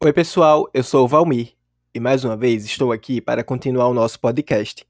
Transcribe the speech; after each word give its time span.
Oi, 0.00 0.12
pessoal, 0.12 0.70
eu 0.72 0.84
sou 0.84 1.04
o 1.04 1.08
Valmir 1.08 1.54
e 1.92 1.98
mais 1.98 2.22
uma 2.22 2.36
vez 2.36 2.64
estou 2.64 2.92
aqui 2.92 3.20
para 3.20 3.42
continuar 3.42 3.88
o 3.88 3.92
nosso 3.92 4.20
podcast. 4.20 4.86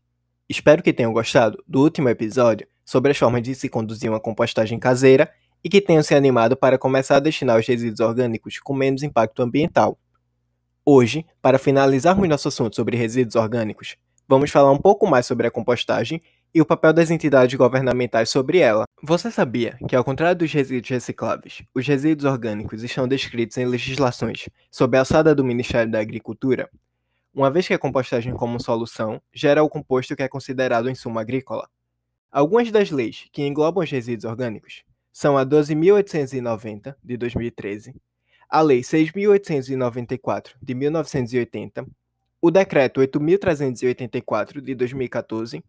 Espero 0.47 0.83
que 0.83 0.93
tenham 0.93 1.15
gostado 1.15 1.65
do 1.67 1.81
último 1.81 2.11
episódio 2.11 2.69
sobre 2.85 3.13
as 3.13 3.17
formas 3.17 3.43
de 3.43 3.55
se 3.55 3.71
conduzir 3.71 4.11
uma 4.11 4.21
compostagem 4.21 4.79
caseira 4.79 5.33
e 5.65 5.71
que 5.71 5.81
tenham 5.81 6.03
se 6.03 6.15
animado 6.15 6.59
para 6.59 6.77
começar 6.77 7.17
a 7.17 7.21
destinar 7.21 7.59
os 7.59 7.67
resíduos 7.67 8.01
orgânicos 8.01 8.59
com 8.59 8.75
menos 8.75 9.03
impacto 9.03 9.41
ambiental. 9.41 9.99
Hoje, 10.85 11.25
para 11.41 11.59
finalizarmos 11.59 12.29
nosso 12.29 12.49
assunto 12.49 12.77
sobre 12.77 12.95
resíduos 12.95 13.35
orgânicos, 13.35 13.97
vamos 14.29 14.51
falar 14.51 14.71
um 14.73 14.79
pouco 14.79 15.07
mais 15.07 15.25
sobre 15.25 15.47
a 15.47 15.51
compostagem 15.51 16.21
e 16.55 16.61
o 16.61 16.67
papel 16.67 16.93
das 16.93 17.11
entidades 17.11 17.57
governamentais 17.57 18.31
sobre 18.31 18.59
ela. 18.59 18.85
Você 19.03 19.31
sabia 19.31 19.79
que, 19.89 19.95
ao 19.95 20.05
contrário 20.05 20.39
dos 20.39 20.53
resíduos 20.53 20.89
recicláveis, 20.89 21.63
os 21.75 21.87
resíduos 21.87 22.31
orgânicos 22.31 22.83
estão 22.83 23.07
descritos 23.07 23.57
em 23.59 23.67
legislações 23.67 24.49
sob 24.71 24.97
a 24.97 25.01
alçada 25.01 25.35
do 25.35 25.45
Ministério 25.45 25.91
da 25.91 26.01
Agricultura? 26.01 26.69
Uma 27.35 27.51
vez 27.51 27.67
que 27.67 27.75
a 27.75 27.79
compostagem 27.79 28.35
como 28.35 28.61
solução 28.61 29.21
gera 29.33 29.63
o 29.63 29.69
composto 29.69 30.17
que 30.17 30.23
é 30.23 30.29
considerado 30.29 30.87
um 30.87 30.91
insumo 30.91 31.19
agrícola. 31.19 31.69
Algumas 32.31 32.71
das 32.71 32.91
leis 32.91 33.29
que 33.33 33.47
englobam 33.47 33.85
os 33.85 33.91
resíduos 33.91 34.25
orgânicos 34.25 34.83
são 35.13 35.39
a 35.39 35.45
12.890, 35.45 36.95
de 37.03 37.17
2013, 37.17 37.95
a 38.49 38.61
Lei 38.63 38.81
6.894, 38.81 40.55
de 40.63 40.75
1980, 40.75 41.87
o 42.41 42.51
Decreto 42.51 43.01
8.384, 43.01 44.61
de 44.61 44.75
2014, 44.75 45.63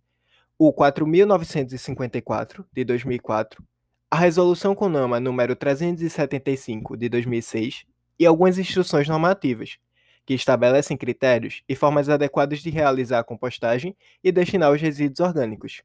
o 0.61 0.73
4.954, 0.73 2.65
de 2.73 2.83
2004, 2.83 3.63
a 4.11 4.17
Resolução 4.17 4.75
CONAMA 4.75 5.17
número 5.17 5.55
375, 5.55 6.97
de 6.97 7.07
2006 7.07 7.85
e 8.19 8.25
algumas 8.25 8.57
instruções 8.57 9.07
normativas, 9.07 9.77
que 10.25 10.33
estabelecem 10.33 10.97
critérios 10.97 11.63
e 11.67 11.77
formas 11.77 12.09
adequadas 12.09 12.59
de 12.59 12.69
realizar 12.69 13.19
a 13.19 13.23
compostagem 13.23 13.95
e 14.21 14.33
destinar 14.33 14.69
os 14.69 14.81
resíduos 14.81 15.21
orgânicos. 15.21 15.81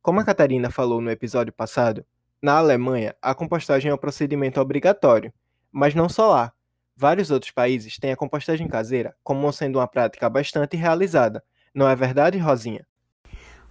Como 0.00 0.18
a 0.20 0.24
Catarina 0.24 0.70
falou 0.70 1.02
no 1.02 1.10
episódio 1.10 1.52
passado, 1.52 2.02
na 2.40 2.56
Alemanha 2.56 3.14
a 3.20 3.34
compostagem 3.34 3.90
é 3.90 3.94
um 3.94 3.98
procedimento 3.98 4.58
obrigatório, 4.58 5.30
mas 5.70 5.94
não 5.94 6.08
só 6.08 6.30
lá. 6.30 6.52
Vários 6.96 7.30
outros 7.30 7.50
países 7.52 7.98
têm 7.98 8.12
a 8.12 8.16
compostagem 8.16 8.66
caseira 8.68 9.14
como 9.22 9.52
sendo 9.52 9.78
uma 9.78 9.86
prática 9.86 10.30
bastante 10.30 10.78
realizada, 10.78 11.44
não 11.74 11.86
é 11.86 11.94
verdade, 11.94 12.38
Rosinha? 12.38 12.86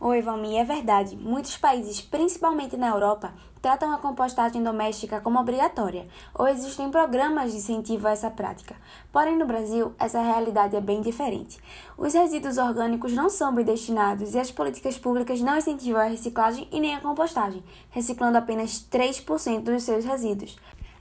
Oi, 0.04 0.20
Valmir, 0.20 0.60
é 0.60 0.64
verdade. 0.64 1.16
Muitos 1.16 1.58
países, 1.58 2.02
principalmente 2.02 2.76
na 2.76 2.90
Europa, 2.90 3.36
tratam 3.62 3.94
a 3.94 4.00
compostagem 4.00 4.64
doméstica 4.64 5.22
como 5.22 5.40
obrigatória, 5.40 6.08
ou 6.34 6.48
existem 6.48 6.90
programas 6.90 7.52
de 7.52 7.60
incentivo 7.60 8.08
a 8.08 8.12
essa 8.12 8.32
prática. 8.32 8.76
Porém, 9.12 9.38
no 9.38 9.46
Brasil, 9.46 9.94
essa 10.00 10.20
realidade 10.20 10.76
é 10.76 10.82
bem 10.82 11.02
diferente. 11.02 11.60
Os 11.96 12.16
resíduos 12.16 12.58
orgânicos 12.58 13.14
não 13.14 13.30
são 13.30 13.54
bem 13.54 13.64
destinados 13.64 14.34
e 14.34 14.40
as 14.40 14.50
políticas 14.52 14.98
públicas 14.98 15.40
não 15.40 15.60
incentivam 15.60 16.02
a 16.02 16.06
reciclagem 16.06 16.68
e 16.72 16.80
nem 16.80 16.96
a 16.96 17.00
compostagem, 17.00 17.64
reciclando 17.92 18.40
apenas 18.40 18.84
3% 18.92 19.62
dos 19.62 19.84
seus 19.84 20.04
resíduos. 20.04 20.58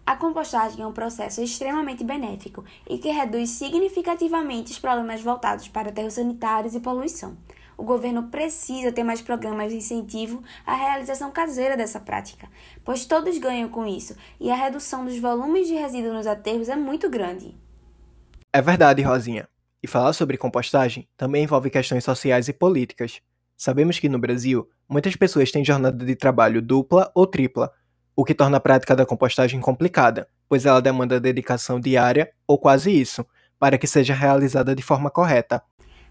A 0.06 0.15
compostagem 0.15 0.83
é 0.83 0.87
um 0.87 0.93
processo 0.93 1.41
extremamente 1.41 2.05
benéfico 2.05 2.62
e 2.87 2.98
que 2.98 3.09
reduz 3.09 3.48
significativamente 3.48 4.73
os 4.73 4.78
problemas 4.78 5.23
voltados 5.23 5.69
para 5.69 5.89
aterros 5.89 6.12
sanitários 6.12 6.75
e 6.75 6.81
poluição 6.81 7.34
o 7.81 7.84
governo 7.84 8.25
precisa 8.25 8.92
ter 8.92 9.03
mais 9.03 9.23
programas 9.23 9.73
de 9.73 9.78
incentivo 9.78 10.42
à 10.67 10.75
realização 10.75 11.31
caseira 11.31 11.78
dessa 11.78 11.98
prática, 11.98 12.47
pois 12.84 13.06
todos 13.06 13.39
ganham 13.39 13.70
com 13.70 13.87
isso 13.87 14.14
e 14.39 14.50
a 14.50 14.55
redução 14.55 15.03
dos 15.03 15.19
volumes 15.19 15.67
de 15.67 15.72
resíduos 15.72 16.12
nos 16.12 16.27
aterros 16.27 16.69
é 16.69 16.77
muito 16.77 17.09
grande. 17.09 17.56
É 18.53 18.60
verdade, 18.60 19.00
Rosinha. 19.00 19.49
E 19.82 19.87
falar 19.87 20.12
sobre 20.12 20.37
compostagem 20.37 21.09
também 21.16 21.44
envolve 21.44 21.71
questões 21.71 22.05
sociais 22.05 22.49
e 22.49 22.53
políticas. 22.53 23.22
Sabemos 23.56 23.99
que 23.99 24.10
no 24.10 24.19
Brasil, 24.19 24.69
muitas 24.87 25.16
pessoas 25.16 25.50
têm 25.50 25.65
jornada 25.65 26.05
de 26.05 26.15
trabalho 26.15 26.60
dupla 26.60 27.10
ou 27.15 27.26
tripla, 27.26 27.72
o 28.15 28.26
que 28.26 28.34
torna 28.34 28.59
a 28.59 28.60
prática 28.60 28.94
da 28.94 29.06
compostagem 29.06 29.59
complicada, 29.59 30.28
pois 30.47 30.66
ela 30.66 30.82
demanda 30.82 31.19
dedicação 31.19 31.81
diária 31.81 32.31
ou 32.47 32.59
quase 32.59 32.91
isso, 32.91 33.25
para 33.59 33.78
que 33.78 33.87
seja 33.87 34.12
realizada 34.12 34.75
de 34.75 34.82
forma 34.82 35.10
correta, 35.10 35.62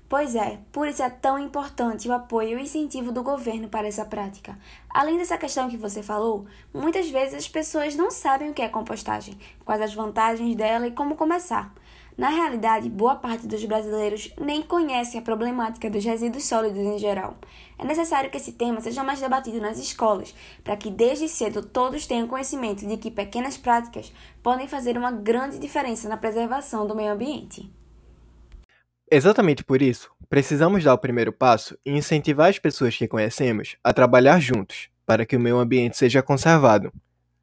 Pois 0.09 0.33
é, 0.33 0.57
por 0.71 0.87
isso 0.87 1.03
é 1.03 1.09
tão 1.11 1.37
importante 1.37 2.09
o 2.09 2.13
apoio 2.13 2.49
e 2.49 2.55
o 2.55 2.59
incentivo 2.59 3.11
do 3.11 3.21
governo 3.21 3.69
para 3.69 3.87
essa 3.87 4.03
prática. 4.03 4.57
Além 4.89 5.19
dessa 5.19 5.37
questão 5.37 5.69
que 5.69 5.77
você 5.77 6.01
falou, 6.01 6.47
muitas 6.73 7.07
vezes 7.11 7.35
as 7.35 7.47
pessoas 7.47 7.95
não 7.95 8.09
sabem 8.09 8.49
o 8.49 8.53
que 8.55 8.63
é 8.63 8.67
compostagem, 8.67 9.37
quais 9.63 9.79
as 9.79 9.93
vantagens 9.93 10.55
dela 10.55 10.87
e 10.87 10.91
como 10.91 11.15
começar. 11.15 11.71
Na 12.17 12.29
realidade, 12.29 12.89
boa 12.89 13.17
parte 13.17 13.45
dos 13.45 13.63
brasileiros 13.65 14.33
nem 14.41 14.63
conhece 14.63 15.15
a 15.15 15.21
problemática 15.21 15.91
dos 15.91 16.03
resíduos 16.03 16.43
sólidos 16.43 16.79
em 16.79 16.97
geral. 16.97 17.37
É 17.77 17.85
necessário 17.85 18.31
que 18.31 18.37
esse 18.37 18.53
tema 18.53 18.81
seja 18.81 19.03
mais 19.03 19.21
debatido 19.21 19.61
nas 19.61 19.77
escolas, 19.77 20.33
para 20.63 20.75
que 20.75 20.89
desde 20.89 21.29
cedo 21.29 21.61
todos 21.61 22.07
tenham 22.07 22.27
conhecimento 22.27 22.85
de 22.85 22.97
que 22.97 23.11
pequenas 23.11 23.57
práticas 23.57 24.11
podem 24.41 24.67
fazer 24.67 24.97
uma 24.97 25.11
grande 25.11 25.59
diferença 25.59 26.09
na 26.09 26.17
preservação 26.17 26.87
do 26.87 26.95
meio 26.95 27.13
ambiente. 27.13 27.71
Exatamente 29.11 29.63
por 29.63 29.81
isso, 29.81 30.11
precisamos 30.29 30.83
dar 30.83 30.93
o 30.93 30.97
primeiro 30.97 31.33
passo 31.33 31.77
e 31.83 31.91
incentivar 31.91 32.49
as 32.49 32.59
pessoas 32.59 32.95
que 32.95 33.07
conhecemos 33.07 33.75
a 33.83 33.91
trabalhar 33.91 34.39
juntos 34.39 34.89
para 35.05 35.25
que 35.25 35.35
o 35.35 35.39
meio 35.39 35.57
ambiente 35.57 35.97
seja 35.97 36.21
conservado. 36.21 36.93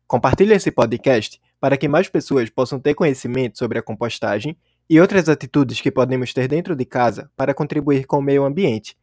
Compartilhe 0.07 0.55
esse 0.55 0.71
podcast 0.71 1.41
para 1.61 1.77
que 1.77 1.89
mais 1.89 2.09
pessoas 2.09 2.49
possam 2.49 2.79
ter 2.79 2.95
conhecimento 2.95 3.59
sobre 3.59 3.79
a 3.79 3.83
compostagem 3.83 4.57
e 4.89 5.01
outras 5.01 5.29
atitudes 5.29 5.81
que 5.81 5.91
podemos 5.91 6.33
ter 6.33 6.47
dentro 6.47 6.77
de 6.77 6.85
casa 6.85 7.29
para 7.37 7.53
contribuir 7.53 8.07
com 8.07 8.19
o 8.19 8.23
meio 8.23 8.45
ambiente. 8.45 8.97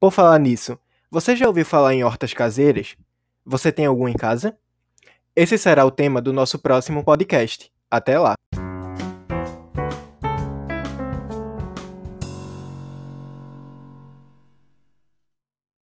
Por 0.00 0.10
falar 0.10 0.38
nisso, 0.38 0.78
você 1.10 1.36
já 1.36 1.46
ouviu 1.46 1.66
falar 1.66 1.92
em 1.92 2.02
hortas 2.02 2.32
caseiras? 2.32 2.96
Você 3.44 3.70
tem 3.70 3.84
algum 3.84 4.08
em 4.08 4.14
casa? 4.14 4.56
Esse 5.36 5.58
será 5.58 5.84
o 5.84 5.90
tema 5.90 6.22
do 6.22 6.32
nosso 6.32 6.58
próximo 6.58 7.04
podcast. 7.04 7.70
Até 7.90 8.18
lá! 8.18 8.34